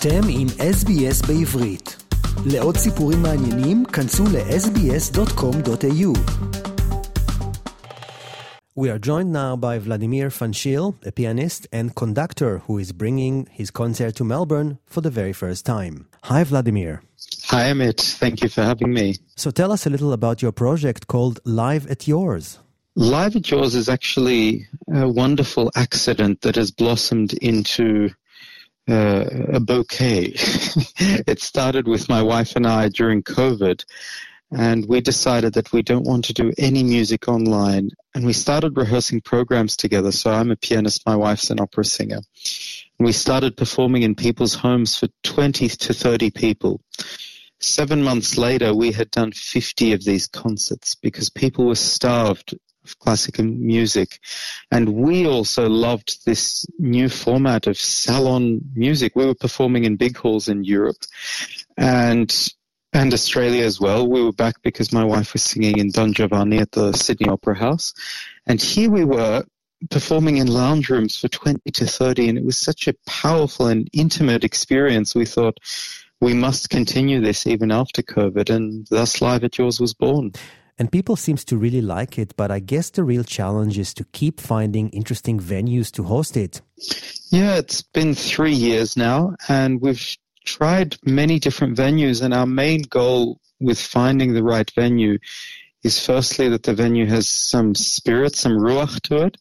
[0.00, 1.96] אתם עם SBS בעברית.
[2.46, 6.12] לעוד סיפורים מעניינים, כנסו ל-sbs.com.au.
[8.76, 13.70] We are joined now by Vladimir Fanshil, a pianist and conductor who is bringing his
[13.72, 16.06] concert to Melbourne for the very first time.
[16.30, 17.02] Hi, Vladimir.
[17.52, 18.00] Hi, Amit.
[18.22, 19.16] Thank you for having me.
[19.34, 22.44] So tell us a little about your project called Live at Yours.
[22.94, 24.68] Live at Yours is actually
[25.02, 28.10] a wonderful accident that has blossomed into
[28.88, 30.32] uh, a bouquet.
[30.36, 33.84] it started with my wife and I during COVID,
[34.50, 37.90] and we decided that we don't want to do any music online.
[38.14, 40.10] And we started rehearsing programs together.
[40.10, 42.20] So I'm a pianist, my wife's an opera singer.
[42.98, 46.80] And we started performing in people's homes for 20 to 30 people.
[47.60, 52.56] Seven months later, we had done 50 of these concerts because people were starved
[52.88, 54.18] of classical music.
[54.70, 59.14] And we also loved this new format of salon music.
[59.14, 61.04] We were performing in big halls in Europe
[61.76, 62.34] and
[62.94, 64.08] and Australia as well.
[64.08, 67.54] We were back because my wife was singing in Don Giovanni at the Sydney Opera
[67.54, 67.92] House.
[68.46, 69.44] And here we were
[69.90, 73.88] performing in lounge rooms for 20 to 30 and it was such a powerful and
[73.92, 75.14] intimate experience.
[75.14, 75.58] We thought
[76.20, 80.32] we must continue this even after COVID and thus Live at Yours was born.
[80.78, 84.04] And people seems to really like it, but I guess the real challenge is to
[84.12, 86.60] keep finding interesting venues to host it.
[87.30, 92.82] Yeah, it's been three years now, and we've tried many different venues, and our main
[92.82, 95.18] goal with finding the right venue
[95.82, 99.36] is firstly that the venue has some spirit, some ruach to it,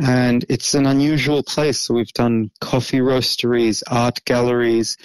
[0.00, 1.80] and it's an unusual place.
[1.80, 4.96] So we've done coffee roasteries, art galleries,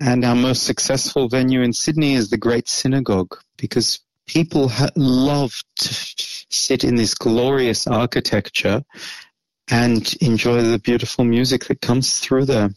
[0.00, 5.62] and our most successful venue in Sydney is the Great Synagogue because people ha- love
[5.76, 5.94] to
[6.50, 8.82] sit in this glorious architecture
[9.68, 12.70] and enjoy the beautiful music that comes through there.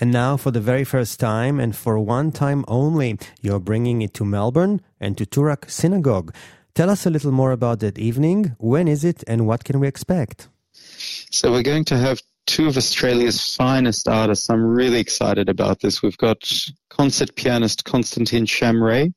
[0.00, 4.12] And now, for the very first time and for one time only, you're bringing it
[4.14, 6.34] to Melbourne and to Toorak Synagogue.
[6.74, 8.56] Tell us a little more about that evening.
[8.58, 10.48] When is it and what can we expect?
[10.72, 14.50] So, we're going to have two of Australia's finest artists.
[14.50, 16.02] I'm really excited about this.
[16.02, 16.50] We've got
[16.90, 19.12] concert pianist Constantine Shamray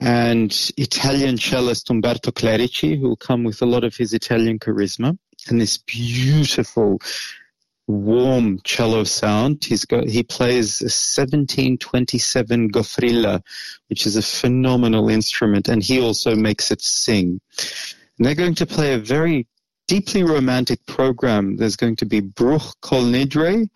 [0.00, 5.18] and Italian cellist Umberto Clerici, who will come with a lot of his Italian charisma
[5.48, 6.98] and this beautiful,
[7.86, 9.64] warm cello sound.
[9.64, 13.42] He's got he plays a 1727 Goffriller,
[13.88, 17.40] which is a phenomenal instrument, and he also makes it sing.
[18.18, 19.46] And they're going to play a very
[19.88, 21.56] deeply romantic program.
[21.56, 23.68] There's going to be Bruch Kol Nidre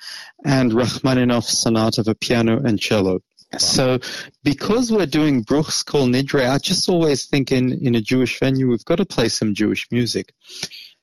[0.44, 3.20] and Rachmaninoff's Sonata for piano and cello.
[3.58, 3.98] So,
[4.42, 8.68] because we're doing Bruch's Kol Nidre, I just always think in, in a Jewish venue,
[8.68, 10.32] we've got to play some Jewish music.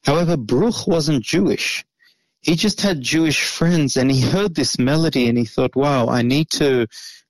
[0.03, 1.85] However, Bruch wasn't Jewish.
[2.41, 6.23] He just had Jewish friends and he heard this melody and he thought, wow, I
[6.23, 6.87] need to,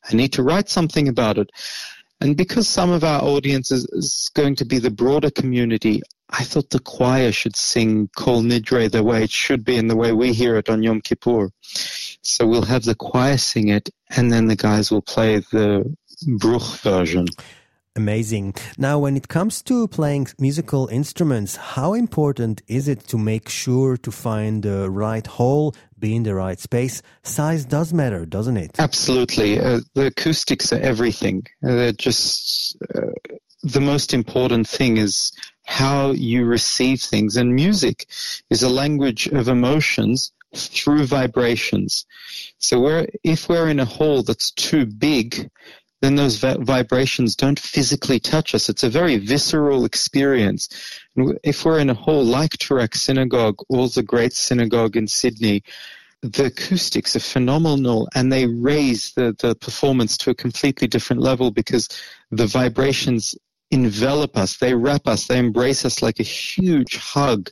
[0.09, 1.49] I need to write something about it.
[2.21, 6.43] And because some of our audience is, is going to be the broader community, I
[6.43, 10.13] thought the choir should sing Kol Nidre the way it should be and the way
[10.13, 11.49] we hear it on Yom Kippur.
[12.21, 15.95] So we'll have the choir sing it, and then the guys will play the
[16.27, 17.27] Bruch version.
[17.95, 18.53] Amazing.
[18.77, 23.97] Now, when it comes to playing musical instruments, how important is it to make sure
[23.97, 27.01] to find the right hole, be in the right space?
[27.23, 28.79] Size does matter, doesn't it?
[28.79, 29.59] Absolutely.
[29.59, 31.45] Uh, the acoustics are everything.
[31.61, 33.11] Uh, they're just uh,
[33.63, 35.33] the most important thing is
[35.65, 37.35] how you receive things.
[37.35, 38.07] And music
[38.49, 42.05] is a language of emotions through vibrations.
[42.59, 45.49] So we're, if we're in a hall that's too big,
[46.01, 48.69] then those va- vibrations don't physically touch us.
[48.69, 50.67] It's a very visceral experience.
[51.43, 55.63] If we're in a hall like Toorak Synagogue or the Great Synagogue in Sydney,
[56.21, 61.51] the acoustics are phenomenal and they raise the, the performance to a completely different level
[61.51, 61.87] because
[62.29, 63.35] the vibrations
[63.71, 67.49] envelop us, they wrap us, they embrace us like a huge hug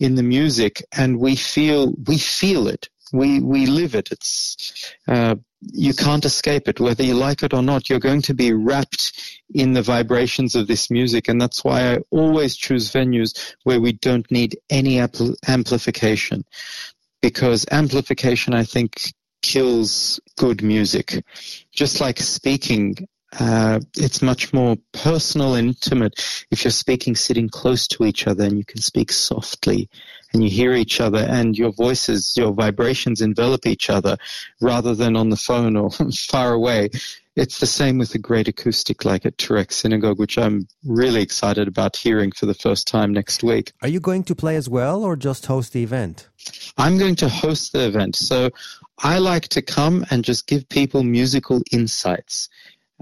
[0.00, 2.88] in the music and we feel we feel it.
[3.12, 4.10] We we live it.
[4.10, 6.80] It's uh, you can't escape it.
[6.80, 9.12] Whether you like it or not you're going to be wrapped
[9.54, 13.92] in the vibrations of this music and that's why I always choose venues where we
[13.92, 16.44] don't need any ampl- amplification
[17.20, 19.12] because amplification I think
[19.42, 21.24] kills good music.
[21.72, 23.06] Just like speaking
[23.38, 28.44] uh, it's much more personal and intimate if you're speaking sitting close to each other
[28.44, 29.88] and you can speak softly
[30.32, 34.16] and you hear each other and your voices, your vibrations envelop each other
[34.60, 35.90] rather than on the phone or
[36.28, 36.90] far away.
[37.36, 41.68] It's the same with the great acoustic like at Toorak Synagogue, which I'm really excited
[41.68, 43.72] about hearing for the first time next week.
[43.82, 46.28] Are you going to play as well or just host the event?
[46.76, 48.16] I'm going to host the event.
[48.16, 48.50] So
[48.98, 52.48] I like to come and just give people musical insights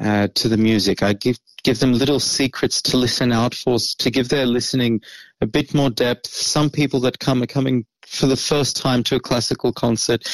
[0.01, 1.03] uh, to the music.
[1.03, 5.01] I give give them little secrets to listen out for, to give their listening
[5.41, 6.29] a bit more depth.
[6.29, 10.27] Some people that come are coming for the first time to a classical concert,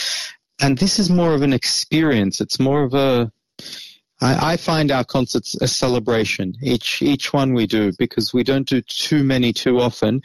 [0.61, 2.40] and this is more of an experience.
[2.40, 3.32] It's more of a
[4.20, 6.55] I, find our concerts a celebration.
[6.62, 10.22] Each each one we do because we don't do too many too often,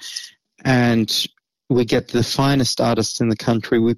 [0.64, 1.28] and
[1.70, 3.80] we get the finest artists in the country.
[3.80, 3.96] We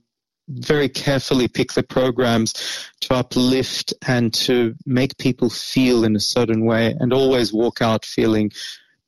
[0.59, 2.53] very carefully pick the programs
[3.01, 8.05] to uplift and to make people feel in a certain way and always walk out
[8.05, 8.51] feeling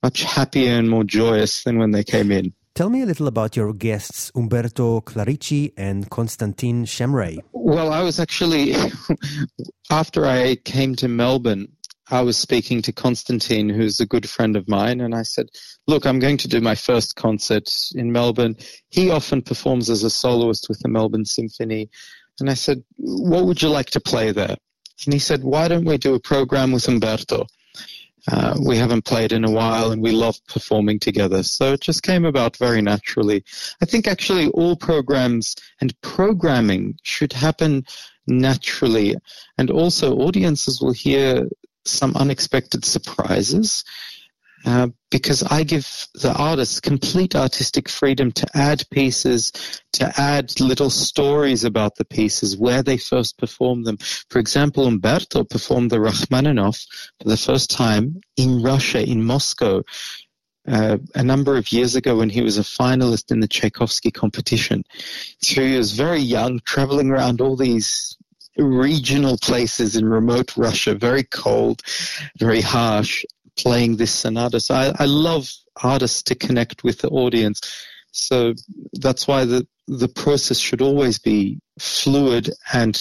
[0.02, 2.54] much happier and more joyous than when they came in.
[2.76, 7.38] Tell me a little about your guests, Umberto Clerici and Konstantin Shamray.
[7.52, 8.74] Well, I was actually,
[9.92, 11.68] after I came to Melbourne,
[12.10, 15.48] I was speaking to Constantine, who's a good friend of mine, and I said,
[15.88, 18.58] look, I'm going to do my first concert in Melbourne.
[18.90, 21.90] He often performs as a soloist with the Melbourne Symphony.
[22.40, 24.56] And I said, what would you like to play there?
[25.06, 27.46] And he said, why don't we do a program with Umberto?
[28.32, 31.44] Uh, we haven't played in a while and we love performing together.
[31.44, 33.44] So it just came about very naturally.
[33.82, 37.86] I think actually all programs and programming should happen
[38.26, 39.16] naturally.
[39.58, 41.50] And also audiences will hear
[41.86, 43.84] some unexpected surprises
[44.66, 49.52] uh, because I give the artists complete artistic freedom to add pieces,
[49.94, 53.98] to add little stories about the pieces, where they first performed them.
[54.30, 56.86] For example, Umberto performed the Rachmaninoff
[57.22, 59.84] for the first time in Russia, in Moscow,
[60.66, 64.84] uh, a number of years ago when he was a finalist in the Tchaikovsky competition.
[65.42, 68.18] So he was very young, traveling around all these
[68.58, 71.82] regional places in remote Russia, very cold,
[72.38, 73.26] very harsh,
[73.58, 74.60] playing this sonata.
[74.60, 75.50] So I, I love
[75.82, 77.62] artists to connect with the audience.
[78.12, 78.54] So
[78.94, 82.94] that's why the the process should always be fluid and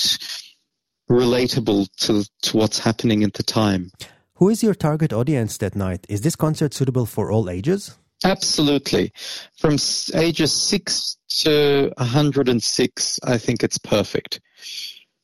[1.11, 3.93] relatable to to what's happening at the time.
[4.37, 6.07] Who is your target audience that night?
[6.09, 7.97] Is this concert suitable for all ages?
[8.25, 9.13] Absolutely.
[9.57, 9.77] From
[10.15, 14.41] ages 6 to 106, I think it's perfect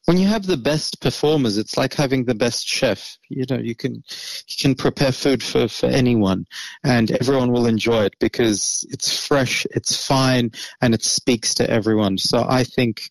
[0.08, 3.18] when you have the best performers, it's like having the best chef.
[3.28, 6.46] You know, you can you can prepare food for, for anyone,
[6.82, 12.16] and everyone will enjoy it because it's fresh, it's fine, and it speaks to everyone.
[12.16, 13.10] So I think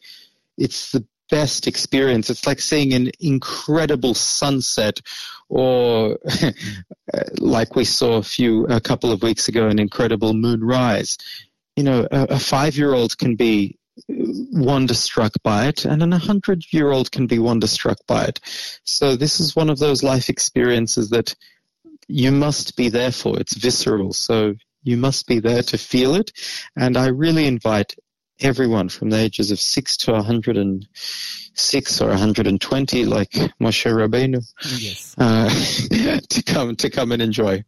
[0.58, 2.32] it's the best experience.
[2.32, 5.00] It's like seeing an incredible sunset,
[5.50, 6.18] or
[7.38, 11.20] like we saw a few a couple of weeks ago, an incredible moonrise.
[11.76, 13.77] You know, a, a five year old can be
[14.08, 18.40] wonderstruck by it, and an 100 year old can be wonderstruck by it.
[18.84, 21.36] So, this is one of those life experiences that
[22.08, 23.40] you must be there for.
[23.40, 24.14] It's visceral.
[24.14, 26.32] So, you must be there to feel it.
[26.76, 27.96] And I really invite
[28.40, 34.44] everyone from the ages of 6 to 106 or 120, like Moshe Rabbeinu,
[34.80, 35.16] yes.
[35.18, 35.50] uh,
[36.30, 37.64] to come to come and enjoy.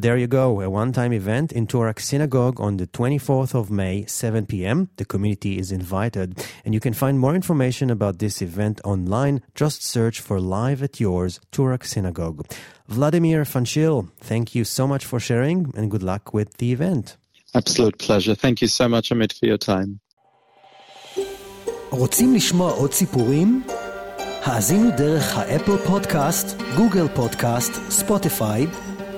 [0.00, 4.06] There you go, a one time event in Toorak Synagogue on the 24th of May,
[4.06, 4.88] 7 p.m.
[4.96, 9.42] The community is invited, and you can find more information about this event online.
[9.54, 12.46] Just search for Live at Yours Toorak Synagogue.
[12.88, 17.18] Vladimir Fanshil, thank you so much for sharing, and good luck with the event.
[17.54, 18.34] Absolute pleasure.
[18.34, 20.00] Thank you so much, Amit, for your time.
[21.90, 23.62] רוצים לשמוע עוד סיפורים?
[24.42, 28.66] האזינו דרך האפל פודקאסט, גוגל פודקאסט, ספוטיפיי